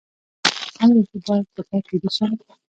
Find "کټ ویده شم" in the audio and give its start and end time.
1.69-2.31